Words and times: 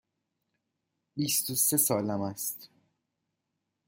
بیست 1.15 1.49
و 1.49 1.55
سه 1.55 1.77
سالم 1.77 2.21
است. 2.21 2.69